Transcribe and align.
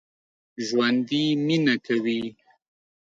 ژوندي 0.65 1.23
مېنه 1.45 1.75
کوي 1.85 2.21